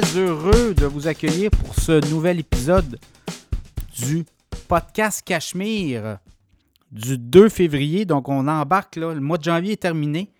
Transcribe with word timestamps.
très 0.00 0.18
heureux 0.18 0.74
de 0.74 0.84
vous 0.84 1.06
accueillir 1.06 1.50
pour 1.50 1.74
ce 1.74 2.06
nouvel 2.10 2.40
épisode 2.40 2.98
du 3.98 4.26
podcast 4.68 5.22
Cachemire 5.24 6.18
du 6.90 7.16
2 7.16 7.48
février. 7.48 8.04
Donc, 8.04 8.28
on 8.28 8.46
embarque, 8.46 8.96
là, 8.96 9.14
le 9.14 9.20
mois 9.20 9.38
de 9.38 9.44
janvier 9.44 9.72
est 9.72 9.82
terminé. 9.82 10.30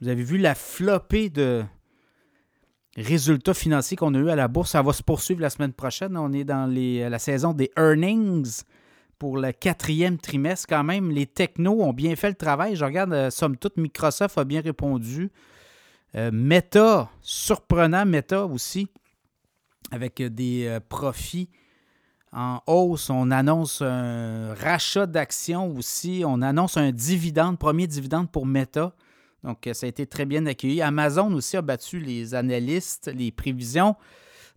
Vous 0.00 0.08
avez 0.08 0.24
vu 0.24 0.38
la 0.38 0.56
flopée 0.56 1.28
de 1.28 1.62
résultats 2.96 3.54
financiers 3.54 3.96
qu'on 3.96 4.14
a 4.14 4.18
eu 4.18 4.30
à 4.30 4.34
la 4.34 4.48
bourse. 4.48 4.72
Ça 4.72 4.82
va 4.82 4.92
se 4.92 5.04
poursuivre 5.04 5.40
la 5.40 5.50
semaine 5.50 5.72
prochaine. 5.72 6.16
On 6.16 6.32
est 6.32 6.44
dans 6.44 6.66
la 6.66 7.18
saison 7.20 7.52
des 7.52 7.70
earnings 7.76 8.62
pour 9.20 9.36
le 9.36 9.52
quatrième 9.52 10.18
trimestre. 10.18 10.66
Quand 10.68 10.84
même, 10.84 11.12
les 11.12 11.26
technos 11.26 11.80
ont 11.80 11.92
bien 11.92 12.16
fait 12.16 12.30
le 12.30 12.34
travail. 12.34 12.74
Je 12.74 12.84
regarde, 12.84 13.12
euh, 13.12 13.30
somme 13.30 13.56
toute, 13.56 13.76
Microsoft 13.76 14.36
a 14.36 14.44
bien 14.44 14.62
répondu. 14.62 15.30
Euh, 16.16 16.30
Meta, 16.32 17.10
surprenant 17.20 18.06
Meta 18.06 18.46
aussi, 18.46 18.88
avec 19.90 20.22
des 20.22 20.66
euh, 20.66 20.80
profits 20.80 21.50
en 22.32 22.60
hausse. 22.66 23.10
On 23.10 23.30
annonce 23.30 23.82
un 23.82 24.54
rachat 24.54 25.06
d'actions 25.06 25.76
aussi. 25.76 26.22
On 26.26 26.40
annonce 26.40 26.78
un 26.78 26.90
dividende, 26.90 27.58
premier 27.58 27.86
dividende 27.86 28.30
pour 28.30 28.46
Meta. 28.46 28.94
Donc, 29.44 29.68
ça 29.72 29.84
a 29.84 29.88
été 29.88 30.06
très 30.06 30.24
bien 30.24 30.46
accueilli. 30.46 30.80
Amazon 30.80 31.32
aussi 31.34 31.56
a 31.56 31.62
battu 31.62 32.00
les 32.00 32.34
analystes, 32.34 33.10
les 33.14 33.30
prévisions. 33.30 33.94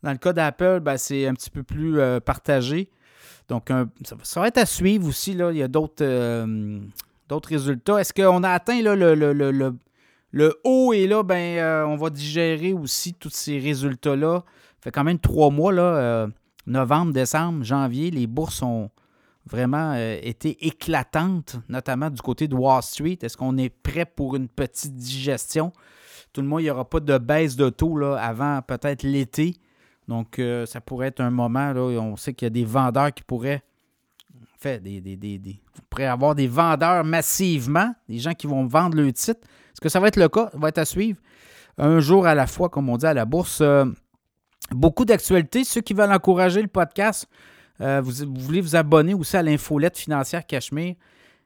Dans 0.02 0.12
le 0.12 0.18
cas 0.18 0.32
d'Apple, 0.32 0.80
ben, 0.80 0.98
c'est 0.98 1.28
un 1.28 1.34
petit 1.34 1.50
peu 1.50 1.62
plus 1.62 2.00
partagé. 2.26 2.90
Donc, 3.50 3.70
ça, 4.24 4.40
va 4.40 4.48
être 4.48 4.58
à 4.58 4.66
suivre 4.66 5.08
aussi. 5.08 5.34
Là. 5.34 5.52
Il 5.52 5.58
y 5.58 5.64
a 5.64 5.68
d'autres 5.68 6.06
résultats. 7.50 8.00
Est-ce 8.00 8.14
qu'on 8.14 8.44
a 8.44 8.50
atteint 8.50 8.82
le 8.82 9.76
haut 10.64 10.94
et 10.94 11.08
là, 11.08 11.24
ben, 11.24 11.58
euh, 11.58 11.86
on 11.86 11.96
va 11.96 12.10
digérer 12.10 12.74
aussi 12.74 13.14
tous 13.14 13.32
ces 13.32 13.60
résultats-là. 13.60 14.44
Fait 14.82 14.92
quand 14.92 15.04
même 15.04 15.20
trois 15.20 15.50
mois, 15.50 15.72
là, 15.72 15.82
euh, 15.82 16.28
novembre, 16.68 17.14
décembre, 17.14 17.64
janvier, 17.64 18.12
les 18.12 18.28
bourses 18.28 18.62
ont 18.62 18.90
vraiment 19.46 19.94
euh, 19.96 20.20
été 20.22 20.66
éclatantes, 20.68 21.58
notamment 21.68 22.10
du 22.10 22.22
côté 22.22 22.48
de 22.48 22.56
Wall 22.56 22.84
Street. 22.84 23.18
Est-ce 23.22 23.38
qu'on 23.38 23.58
est 23.58 23.70
prêt 23.70 24.06
pour 24.06 24.36
une 24.36 24.48
petite 24.48 24.96
digestion? 24.96 25.74
Tout 26.32 26.42
le 26.42 26.48
monde, 26.48 26.62
il 26.62 26.66
n'y 26.66 26.70
aura 26.70 26.88
pas 26.88 27.00
de 27.00 27.18
baisse 27.18 27.56
de 27.56 27.70
taux 27.70 27.98
là, 27.98 28.16
avant 28.16 28.62
peut-être 28.62 29.04
l'été. 29.04 29.56
Donc, 30.08 30.42
ça 30.66 30.82
pourrait 30.82 31.08
être 31.08 31.22
un 31.22 31.30
moment, 31.30 31.72
là, 31.72 31.82
on 31.82 32.16
sait 32.16 32.34
qu'il 32.34 32.46
y 32.46 32.48
a 32.48 32.50
des 32.50 32.66
vendeurs 32.66 33.14
qui 33.14 33.24
pourraient 33.24 33.64
fait, 34.60 34.84
des, 34.84 35.00
des, 35.00 35.16
des, 35.16 35.62
vous 35.74 35.82
pourrez 35.90 36.06
avoir 36.06 36.36
des 36.36 36.48
vendeurs 36.48 37.04
massivement, 37.06 37.96
des 38.10 38.20
gens 38.20 38.34
qui 38.34 38.46
vont 38.46 38.66
vendre 38.66 38.98
le 38.98 39.12
titre. 39.14 39.48
Est-ce 39.80 39.84
que 39.86 39.90
ça 39.90 40.02
va 40.02 40.10
être 40.10 40.18
le 40.18 40.28
cas? 40.28 40.50
Ça 40.52 40.58
va 40.58 40.68
être 40.68 40.78
à 40.78 40.84
suivre. 40.84 41.18
Un 41.78 42.02
jour 42.02 42.28
à 42.28 42.36
la 42.36 42.48
fois, 42.48 42.68
comme 42.68 42.90
on 42.90 42.98
dit 42.98 43.06
à 43.06 43.14
la 43.14 43.24
bourse. 43.24 43.60
Euh, 43.62 43.86
beaucoup 44.72 45.06
d'actualités. 45.06 45.64
Ceux 45.64 45.80
qui 45.80 45.94
veulent 45.94 46.12
encourager 46.12 46.62
le 46.62 46.68
podcast, 46.68 47.28
euh, 47.80 48.02
vous, 48.04 48.26
voulez 48.36 48.60
vous 48.60 48.76
abonner 48.76 49.14
aussi 49.14 49.38
à 49.38 49.42
l'infolette 49.42 49.98
financière 49.98 50.46
Cachemire. 50.46 50.96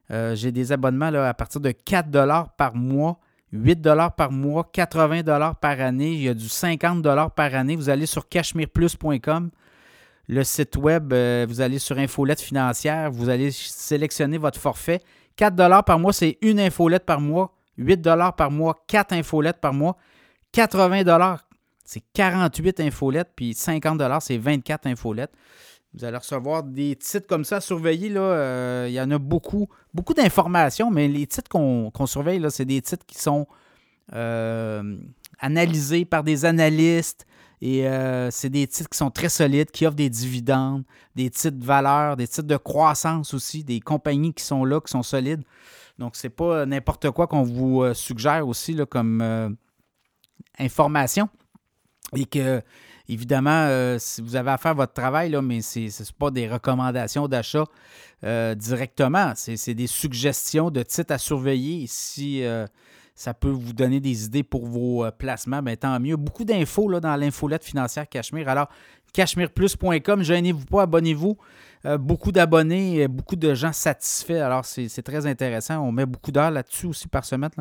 Euh, 0.09 0.33
j'ai 0.33 0.51
des 0.51 0.71
abonnements 0.71 1.11
là, 1.11 1.29
à 1.29 1.33
partir 1.35 1.61
de 1.61 1.69
4 1.69 2.09
par 2.57 2.73
mois, 2.73 3.19
8 3.51 3.87
par 4.17 4.31
mois, 4.31 4.67
80 4.73 5.53
par 5.61 5.79
année. 5.79 6.13
Il 6.13 6.23
y 6.23 6.29
a 6.29 6.33
du 6.33 6.49
50 6.49 7.03
par 7.35 7.53
année. 7.53 7.75
Vous 7.75 7.89
allez 7.89 8.07
sur 8.07 8.27
cachemireplus.com 8.27 9.51
le 10.27 10.43
site 10.43 10.77
web, 10.77 11.13
vous 11.47 11.61
allez 11.61 11.77
sur 11.77 11.99
Infolette 11.99 12.41
financière, 12.41 13.11
vous 13.11 13.29
allez 13.29 13.51
sélectionner 13.51 14.39
votre 14.39 14.59
forfait. 14.59 15.01
4 15.35 15.83
par 15.83 15.99
mois, 15.99 16.13
c'est 16.13 16.39
une 16.41 16.59
infolette 16.59 17.05
par 17.05 17.21
mois. 17.21 17.53
8 17.77 18.01
par 18.37 18.51
mois, 18.51 18.83
4 18.87 19.13
infolettes 19.13 19.59
par 19.59 19.73
mois. 19.73 19.97
80 20.51 21.37
c'est 21.85 22.03
48 22.13 22.79
infolettes. 22.79 23.31
Puis 23.35 23.53
50 23.53 24.01
c'est 24.21 24.37
24 24.37 24.87
infolettes. 24.87 25.33
Vous 25.93 26.03
allez 26.05 26.17
recevoir 26.17 26.63
des 26.63 26.95
titres 26.95 27.27
comme 27.27 27.43
ça. 27.45 27.61
Surveillez, 27.61 28.09
là, 28.09 28.21
euh, 28.21 28.85
il 28.89 28.93
y 28.93 29.01
en 29.01 29.11
a 29.11 29.19
beaucoup, 29.19 29.67
beaucoup 29.93 30.15
d'informations, 30.15 30.89
mais 30.89 31.07
les 31.07 31.27
titres 31.27 31.49
qu'on 31.49 32.05
surveille, 32.07 32.43
c'est 32.49 32.65
des 32.65 32.81
titres 32.81 33.05
qui 33.05 33.19
sont 33.19 33.45
euh, 34.13 34.97
analysés 35.39 36.05
par 36.05 36.23
des 36.23 36.45
analystes, 36.45 37.25
et 37.65 37.87
euh, 37.87 38.29
c'est 38.29 38.49
des 38.49 38.67
titres 38.67 38.89
qui 38.89 38.97
sont 38.97 39.09
très 39.09 39.29
solides, 39.29 39.71
qui 39.71 39.85
offrent 39.85 39.95
des 39.95 40.09
dividendes, 40.09 40.83
des 41.15 41.29
titres 41.29 41.57
de 41.57 41.63
valeur, 41.63 42.17
des 42.17 42.27
titres 42.27 42.47
de 42.47 42.57
croissance 42.57 43.33
aussi, 43.33 43.63
des 43.63 43.79
compagnies 43.79 44.33
qui 44.33 44.43
sont 44.43 44.65
là, 44.65 44.81
qui 44.81 44.91
sont 44.91 45.01
solides. 45.01 45.43
Donc, 45.97 46.17
c'est 46.17 46.29
pas 46.29 46.65
n'importe 46.65 47.09
quoi 47.11 47.25
qu'on 47.25 47.43
vous 47.43 47.81
euh, 47.81 47.93
suggère 47.93 48.45
aussi 48.45 48.73
là, 48.73 48.85
comme 48.85 49.21
euh, 49.21 49.47
information. 50.59 51.29
Et 52.13 52.25
que, 52.25 52.61
évidemment, 53.07 53.97
si 53.97 54.21
vous 54.21 54.35
avez 54.35 54.51
à 54.51 54.57
faire 54.57 54.75
votre 54.75 54.91
travail, 54.91 55.29
là, 55.29 55.41
mais 55.41 55.61
ce 55.61 55.79
n'est 55.79 56.09
pas 56.19 56.31
des 56.31 56.49
recommandations 56.49 57.29
d'achat 57.29 57.63
directement. 58.21 59.33
C'est 59.35 59.73
des 59.73 59.87
suggestions 59.87 60.69
de 60.69 60.83
titres 60.83 61.13
à 61.13 61.17
surveiller 61.17 61.85
si 61.87 62.43
ça 63.15 63.33
peut 63.33 63.49
vous 63.49 63.73
donner 63.73 63.99
des 63.99 64.25
idées 64.25 64.43
pour 64.43 64.65
vos 64.65 65.05
euh, 65.05 65.11
placements, 65.11 65.61
bien, 65.61 65.75
tant 65.75 65.99
mieux. 65.99 66.15
Beaucoup 66.15 66.43
d'infos 66.43 66.99
dans 66.99 67.15
l'infolette 67.15 67.63
financière 67.63 68.09
Cachemire. 68.09 68.49
Alors, 68.49 68.69
cachemireplus.com, 69.13 70.23
gênez-vous 70.23 70.65
pas, 70.65 70.83
abonnez-vous. 70.83 71.37
Euh, 71.85 71.97
beaucoup 71.97 72.31
d'abonnés, 72.31 73.07
beaucoup 73.07 73.35
de 73.35 73.53
gens 73.53 73.73
satisfaits. 73.73 74.41
Alors, 74.41 74.65
c'est 74.65 75.03
très 75.03 75.27
intéressant. 75.27 75.79
On 75.81 75.91
met 75.91 76.07
beaucoup 76.07 76.31
d'heures 76.31 76.49
là-dessus 76.49 76.87
aussi 76.87 77.07
par 77.07 77.23
semaine. 77.23 77.51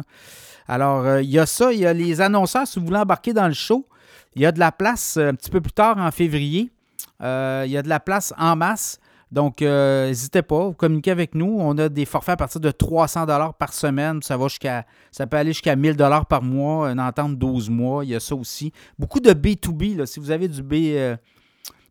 Alors, 0.66 1.04
euh, 1.04 1.22
il 1.22 1.30
y 1.30 1.38
a 1.38 1.44
ça, 1.44 1.72
il 1.72 1.80
y 1.80 1.86
a 1.86 1.92
les 1.92 2.20
annonceurs. 2.22 2.66
Si 2.66 2.78
vous 2.78 2.86
voulez 2.86 3.00
embarquer 3.00 3.34
dans 3.34 3.48
le 3.48 3.54
show, 3.54 3.86
il 4.34 4.42
y 4.42 4.46
a 4.46 4.52
de 4.52 4.58
la 4.58 4.72
place 4.72 5.18
un 5.18 5.34
petit 5.34 5.50
peu 5.50 5.60
plus 5.60 5.72
tard 5.72 5.98
en 5.98 6.10
février. 6.10 6.70
il 7.20 7.70
y 7.70 7.76
a 7.76 7.82
de 7.82 7.88
la 7.88 8.00
place 8.00 8.32
en 8.38 8.56
masse. 8.56 8.98
Donc, 9.32 9.62
euh, 9.62 10.08
n'hésitez 10.08 10.42
pas, 10.42 10.66
vous 10.66 10.74
communiquez 10.74 11.10
avec 11.10 11.34
nous. 11.34 11.56
On 11.58 11.76
a 11.78 11.88
des 11.88 12.04
forfaits 12.04 12.34
à 12.34 12.36
partir 12.36 12.60
de 12.60 12.70
300 12.70 13.24
par 13.58 13.72
semaine. 13.72 14.20
Ça, 14.22 14.36
va 14.36 14.46
jusqu'à, 14.48 14.84
ça 15.10 15.26
peut 15.26 15.38
aller 15.38 15.52
jusqu'à 15.52 15.74
1000 15.74 15.96
par 16.28 16.42
mois, 16.42 16.90
une 16.90 17.00
entente 17.00 17.38
12 17.38 17.70
mois. 17.70 18.04
Il 18.04 18.10
y 18.10 18.14
a 18.14 18.20
ça 18.20 18.34
aussi. 18.34 18.72
Beaucoup 18.98 19.20
de 19.20 19.30
B2B. 19.30 19.96
Là. 19.96 20.04
Si 20.04 20.20
vous 20.20 20.30
avez 20.30 20.48
du 20.48 20.62
B, 20.62 20.74
euh, 20.74 21.16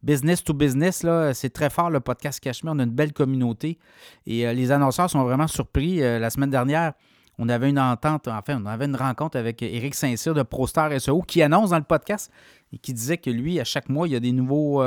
business 0.04 0.44
to 0.44 0.54
business, 0.54 1.02
là, 1.02 1.34
c'est 1.34 1.50
très 1.50 1.72
fort 1.72 1.90
le 1.90 2.00
podcast 2.00 2.40
Cachemire. 2.40 2.74
On 2.76 2.80
a 2.80 2.84
une 2.84 2.92
belle 2.92 3.12
communauté. 3.12 3.80
Et 4.28 4.48
euh, 4.48 4.54
les 4.54 4.72
annonceurs 4.72 5.10
sont 5.10 5.24
vraiment 5.24 5.48
surpris. 5.48 5.98
la 5.98 6.30
semaine 6.30 6.52
dernière, 6.52 6.94
on 7.40 7.50
avait 7.50 7.72
une 7.72 7.80
entente, 7.80 8.28
enfin, 8.28 8.62
on 8.62 8.68
avait 8.68 8.86
une 8.86 8.96
rencontre 8.96 9.40
avec 9.40 9.64
Eric 9.64 9.96
Saint-Cyr 9.96 10.36
de 10.36 10.44
ProStar 10.44 10.92
SEO 11.02 11.24
qui 11.24 11.42
annonce 11.42 11.72
dans 11.72 11.78
le 11.78 11.84
podcast 11.84 12.32
et 12.72 12.78
qui 12.78 12.94
disait 12.94 13.18
que 13.18 13.32
lui, 13.32 13.60
à 13.60 13.64
chaque 13.64 13.90
mois, 13.90 14.08
il 14.08 14.12
y 14.12 14.16
a 14.16 14.20
des 14.20 14.32
nouveaux 14.32 14.84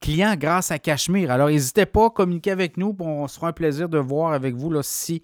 clients 0.00 0.34
grâce 0.36 0.70
à 0.70 0.78
Cachemire. 0.78 1.30
Alors, 1.30 1.48
n'hésitez 1.48 1.86
pas 1.86 2.06
à 2.06 2.10
communiquer 2.10 2.50
avec 2.50 2.76
nous. 2.76 2.94
on 3.00 3.26
sera 3.28 3.48
un 3.48 3.52
plaisir 3.52 3.88
de 3.88 3.98
voir 3.98 4.32
avec 4.32 4.54
vous 4.54 4.70
là, 4.70 4.82
si 4.82 5.22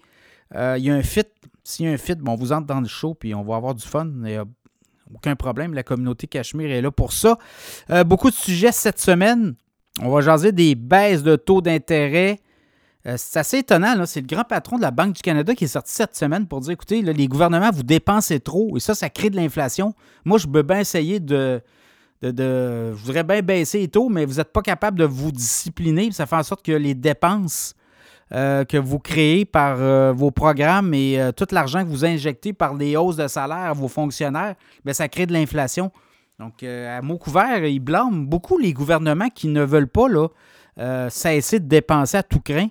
euh, 0.55 0.75
il 0.77 0.85
y 0.85 0.89
a 0.89 0.95
un 0.95 1.03
fit. 1.03 1.25
S'il 1.63 1.85
y 1.85 1.89
a 1.89 1.91
un 1.91 1.97
fit, 1.97 2.15
bon, 2.15 2.33
on 2.33 2.35
vous 2.35 2.51
entre 2.51 2.67
dans 2.67 2.81
le 2.81 2.87
show 2.87 3.13
puis 3.13 3.35
on 3.35 3.43
va 3.43 3.55
avoir 3.55 3.75
du 3.75 3.85
fun. 3.85 4.05
N'y 4.05 4.35
a 4.35 4.45
aucun 5.13 5.35
problème. 5.35 5.73
La 5.73 5.83
communauté 5.83 6.27
Cachemire 6.27 6.71
est 6.71 6.81
là 6.81 6.91
pour 6.91 7.13
ça. 7.13 7.37
Euh, 7.89 8.03
beaucoup 8.03 8.29
de 8.29 8.35
sujets 8.35 8.71
cette 8.71 8.99
semaine. 8.99 9.55
On 10.01 10.09
va 10.09 10.21
jaser 10.21 10.51
des 10.51 10.75
baisses 10.75 11.21
de 11.21 11.35
taux 11.35 11.61
d'intérêt. 11.61 12.39
Euh, 13.05 13.15
c'est 13.17 13.39
assez 13.39 13.57
étonnant, 13.59 14.05
c'est 14.05 14.21
le 14.21 14.27
grand 14.27 14.43
patron 14.43 14.77
de 14.77 14.83
la 14.83 14.91
Banque 14.91 15.13
du 15.13 15.21
Canada 15.23 15.55
qui 15.55 15.63
est 15.63 15.67
sorti 15.67 15.91
cette 15.91 16.15
semaine 16.15 16.47
pour 16.47 16.61
dire 16.61 16.73
écoutez, 16.73 17.01
les 17.01 17.27
gouvernements, 17.27 17.71
vous 17.71 17.81
dépensez 17.81 18.39
trop 18.39 18.77
et 18.77 18.79
ça, 18.79 18.93
ça 18.93 19.09
crée 19.09 19.31
de 19.31 19.35
l'inflation. 19.35 19.95
Moi, 20.23 20.37
je 20.37 20.45
peux 20.45 20.61
bien 20.61 20.79
essayer 20.79 21.19
de, 21.19 21.61
de, 22.21 22.93
je 22.95 23.03
voudrais 23.03 23.23
bien 23.23 23.41
baisser 23.41 23.79
les 23.79 23.87
taux, 23.87 24.09
mais 24.09 24.25
vous 24.25 24.35
n'êtes 24.35 24.53
pas 24.53 24.61
capable 24.61 24.99
de 24.99 25.05
vous 25.05 25.31
discipliner. 25.31 26.11
Ça 26.11 26.25
fait 26.25 26.35
en 26.35 26.43
sorte 26.43 26.63
que 26.63 26.71
les 26.71 26.93
dépenses 26.93 27.75
euh, 28.33 28.63
que 28.63 28.77
vous 28.77 28.97
créez 28.97 29.43
par 29.43 29.75
euh, 29.81 30.13
vos 30.13 30.31
programmes 30.31 30.93
et 30.93 31.19
euh, 31.19 31.33
tout 31.33 31.47
l'argent 31.51 31.83
que 31.83 31.89
vous 31.89 32.05
injectez 32.05 32.53
par 32.53 32.75
des 32.75 32.95
hausses 32.95 33.17
de 33.17 33.27
salaire 33.27 33.57
à 33.57 33.73
vos 33.73 33.89
fonctionnaires, 33.89 34.55
bien, 34.85 34.93
ça 34.93 35.09
crée 35.09 35.25
de 35.25 35.33
l'inflation. 35.33 35.91
Donc, 36.39 36.63
à 36.63 37.01
mot 37.03 37.17
couvert, 37.17 37.65
ils 37.65 37.79
blâment 37.79 38.23
beaucoup 38.23 38.57
les 38.57 38.73
gouvernements 38.73 39.29
qui 39.29 39.47
ne 39.47 39.61
veulent 39.61 39.87
pas 39.87 40.07
là, 40.07 40.27
cesser 41.09 41.59
de 41.59 41.67
dépenser 41.67 42.17
à 42.17 42.23
tout 42.23 42.39
craint. 42.39 42.69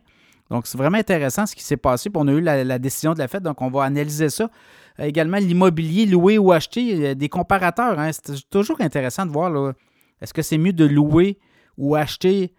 Donc, 0.50 0.66
c'est 0.66 0.76
vraiment 0.76 0.98
intéressant 0.98 1.46
ce 1.46 1.54
qui 1.54 1.62
s'est 1.62 1.76
passé. 1.76 2.10
on 2.12 2.26
a 2.26 2.32
eu 2.32 2.40
la, 2.40 2.78
décision 2.80 3.14
de 3.14 3.20
la 3.20 3.28
fête, 3.28 3.44
donc 3.44 3.62
on 3.62 3.70
va 3.70 3.84
analyser 3.84 4.28
ça. 4.28 4.50
Euh, 4.98 5.04
également, 5.04 5.38
l'immobilier 5.38 6.06
loué 6.06 6.38
ou 6.38 6.52
acheté, 6.52 7.14
des 7.14 7.28
comparateurs. 7.28 7.98
Hein. 7.98 8.10
C'est 8.12 8.48
toujours 8.50 8.80
intéressant 8.80 9.26
de 9.26 9.30
voir, 9.30 9.74
est-ce 10.20 10.34
que 10.34 10.42
c'est 10.42 10.58
mieux 10.58 10.72
de 10.72 10.84
louer 10.84 11.38
ou 11.78 11.94
acheter, 11.94 12.52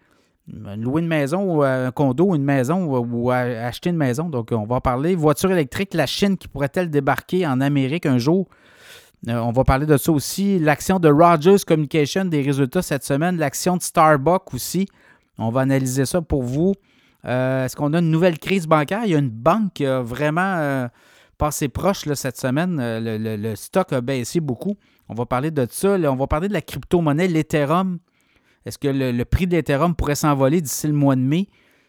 euh, 0.66 0.76
louer 0.76 1.02
une 1.02 1.08
maison 1.08 1.42
ou 1.42 1.62
euh, 1.62 1.88
un 1.88 1.90
condo, 1.90 2.34
une 2.34 2.44
maison 2.44 2.84
ou, 2.84 3.30
acheter 3.30 3.90
une 3.90 3.96
maison? 3.96 4.28
Donc, 4.28 4.50
on 4.52 4.64
va 4.64 4.80
parler. 4.80 5.14
Voiture 5.14 5.52
électrique, 5.52 5.94
la 5.94 6.06
Chine 6.06 6.36
qui 6.36 6.48
pourrait-elle 6.48 6.90
débarquer 6.90 7.46
en 7.46 7.60
Amérique 7.60 8.06
un 8.06 8.18
jour? 8.18 8.48
on 9.24 9.52
va 9.52 9.62
parler 9.62 9.86
de 9.86 9.96
ça 9.96 10.10
aussi. 10.10 10.58
L'action 10.58 10.98
de 10.98 11.08
Rogers 11.08 11.64
Communication, 11.64 12.24
des 12.24 12.42
résultats 12.42 12.82
cette 12.82 13.04
semaine. 13.04 13.36
L'action 13.36 13.76
de 13.76 13.82
Starbucks 13.82 14.52
aussi. 14.52 14.88
On 15.38 15.50
va 15.50 15.60
analyser 15.60 16.06
ça 16.06 16.20
pour 16.20 16.42
vous. 16.42 16.74
Est-ce 17.22 17.76
qu'on 17.76 17.92
a 17.92 18.00
une 18.00 18.10
nouvelle 18.10 18.40
crise 18.40 18.66
bancaire? 18.66 19.02
Il 19.04 19.12
y 19.12 19.14
a 19.14 19.18
une 19.18 19.30
banque 19.30 19.74
qui 19.74 19.86
a 19.86 20.02
vraiment 20.02 20.88
passé 21.42 21.68
proche 21.68 22.04
cette 22.14 22.38
semaine. 22.38 22.76
Le, 22.78 23.36
le, 23.36 23.56
stock 23.56 23.92
a 23.92 24.00
baissé 24.00 24.38
beaucoup. 24.38 24.76
On 25.08 25.14
va 25.14 25.26
parler 25.26 25.50
de 25.50 25.66
ça. 25.68 25.96
on 25.96 26.14
va 26.14 26.28
parler 26.28 26.46
de 26.46 26.52
la 26.52 26.62
crypto-monnaie, 26.62 27.26
l'Ethereum. 27.26 27.98
Est-ce 28.64 28.78
que 28.78 28.86
le, 28.86 29.24
prix 29.24 29.48
de 29.48 29.56
l'Ethereum 29.56 29.96
pourrait 29.96 30.14
s'envoler 30.14 30.60
d'ici 30.60 30.86
le 30.86 30.92
mois 30.92 31.16
de 31.16 31.20
mai? 31.20 31.48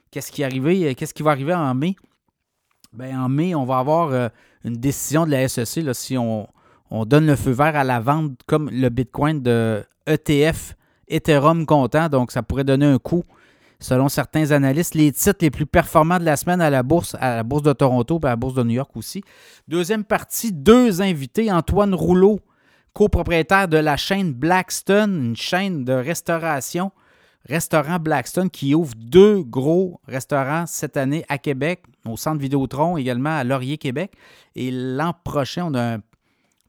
Qu'est-ce 0.10 0.32
qui, 0.32 0.42
Qu'est-ce 0.96 1.14
qui 1.14 1.22
va 1.22 1.30
arriver 1.30 1.54
en 1.54 1.76
mai? 1.76 1.96
Bien, 2.94 3.26
en 3.26 3.30
mai, 3.30 3.54
on 3.54 3.64
va 3.64 3.78
avoir 3.78 4.32
une 4.66 4.74
décision 4.74 5.28
de 5.28 5.32
la 5.32 5.48
SEC 5.48 5.94
si 5.94 6.18
on, 6.18 6.48
on 6.90 7.06
donne 7.06 7.28
le 7.28 7.36
feu 7.36 7.52
vert 7.52 7.76
à 7.76 7.84
la 7.84 8.00
vente 8.00 8.40
comme 8.48 8.72
le 8.72 8.90
Bitcoin 8.90 9.44
de 9.44 9.86
ETF 10.08 10.76
Ethereum 11.08 11.68
comptant. 11.68 12.10
Donc, 12.10 12.32
ça 12.32 12.42
pourrait 12.42 12.64
donner 12.64 12.88
un 12.88 12.98
coup, 12.98 13.24
selon 13.84 14.10
certains 14.10 14.52
analystes, 14.52 14.96
les 14.96 15.12
titres 15.12 15.40
les 15.42 15.52
plus 15.52 15.66
performants 15.66 16.18
de 16.18 16.24
la 16.24 16.38
semaine 16.38 16.62
à 16.62 16.70
la 16.70 16.84
bourse, 16.84 17.16
de 17.16 17.74
Toronto 17.74 18.20
et 18.24 18.26
à 18.26 18.30
la 18.30 18.36
bourse 18.36 18.56
de 18.56 18.64
New 18.64 18.76
York 18.76 18.92
aussi. 18.96 19.24
Deuxième 19.68 20.06
partie, 20.06 20.52
deux 20.52 21.02
invités. 21.02 21.52
Antoine 21.52 21.94
Rouleau, 21.94 22.40
copropriétaire 22.94 23.68
de 23.68 23.78
la 23.78 23.98
chaîne 23.98 24.34
Blackstone, 24.34 25.26
une 25.26 25.36
chaîne 25.36 25.84
de 25.84 25.94
restauration. 25.94 26.92
Restaurant 27.50 28.00
Blackstone 28.00 28.50
qui 28.50 28.74
ouvre 28.74 28.94
deux 28.96 29.44
gros 29.44 30.00
restaurants 30.08 30.66
cette 30.66 30.96
année 30.96 31.26
à 31.28 31.38
Québec, 31.38 31.84
au 32.08 32.16
centre 32.16 32.40
Vidéotron, 32.40 32.96
également 32.96 33.38
à 33.38 33.44
Laurier, 33.44 33.78
Québec. 33.78 34.14
Et 34.56 34.72
l'an 34.72 35.14
prochain, 35.26 35.66
on 35.70 35.74
a 35.74 35.96
un 35.96 36.00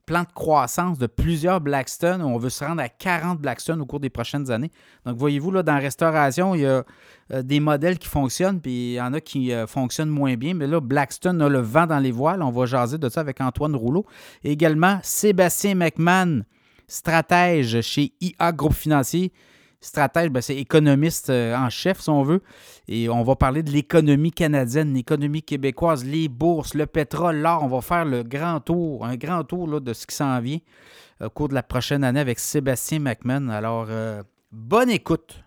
plan 0.06 0.22
de 0.22 0.32
croissance 0.34 0.98
de 0.98 1.06
plusieurs 1.06 1.60
Blackstone. 1.60 2.22
On 2.22 2.38
veut 2.38 2.50
se 2.50 2.64
rendre 2.64 2.82
à 2.82 2.88
40 2.88 3.40
Blackstone 3.40 3.80
au 3.80 3.86
cours 3.86 4.00
des 4.00 4.10
prochaines 4.10 4.50
années. 4.50 4.70
Donc, 5.04 5.16
voyez-vous, 5.16 5.50
là, 5.50 5.62
dans 5.62 5.74
la 5.74 5.80
restauration, 5.80 6.54
il 6.54 6.62
y 6.62 6.66
a 6.66 6.84
euh, 7.32 7.42
des 7.42 7.60
modèles 7.60 7.98
qui 7.98 8.08
fonctionnent, 8.08 8.60
puis 8.60 8.92
il 8.92 8.94
y 8.94 9.00
en 9.00 9.12
a 9.12 9.20
qui 9.20 9.52
euh, 9.52 9.66
fonctionnent 9.66 10.10
moins 10.10 10.34
bien. 10.34 10.54
Mais 10.54 10.66
là, 10.66 10.80
Blackstone 10.80 11.40
a 11.42 11.48
le 11.48 11.60
vent 11.60 11.86
dans 11.86 11.98
les 11.98 12.12
voiles. 12.12 12.42
On 12.42 12.50
va 12.50 12.66
jaser 12.66 12.98
de 12.98 13.08
ça 13.08 13.20
avec 13.20 13.40
Antoine 13.40 13.74
Rouleau. 13.74 14.06
également, 14.42 14.98
Sébastien 15.02 15.74
McMahon, 15.74 16.42
stratège 16.86 17.80
chez 17.80 18.12
IA 18.20 18.52
Groupe 18.52 18.74
Financier 18.74 19.32
stratège, 19.84 20.30
ben, 20.30 20.40
c'est 20.40 20.56
économiste 20.56 21.30
euh, 21.30 21.56
en 21.56 21.70
chef, 21.70 22.00
si 22.00 22.10
on 22.10 22.22
veut. 22.22 22.42
Et 22.88 23.08
on 23.08 23.22
va 23.22 23.36
parler 23.36 23.62
de 23.62 23.70
l'économie 23.70 24.32
canadienne, 24.32 24.94
l'économie 24.94 25.42
québécoise, 25.42 26.04
les 26.04 26.28
bourses, 26.28 26.74
le 26.74 26.86
pétrole, 26.86 27.36
l'or. 27.36 27.62
On 27.62 27.68
va 27.68 27.80
faire 27.80 28.04
le 28.04 28.22
grand 28.22 28.60
tour, 28.60 29.04
un 29.04 29.16
grand 29.16 29.44
tour 29.44 29.68
là, 29.68 29.80
de 29.80 29.92
ce 29.92 30.06
qui 30.06 30.14
s'en 30.14 30.40
vient 30.40 30.58
au 31.20 31.30
cours 31.30 31.48
de 31.48 31.54
la 31.54 31.62
prochaine 31.62 32.04
année 32.04 32.20
avec 32.20 32.38
Sébastien 32.38 32.98
McMahon. 32.98 33.48
Alors, 33.48 33.86
euh, 33.88 34.22
bonne 34.50 34.90
écoute. 34.90 35.43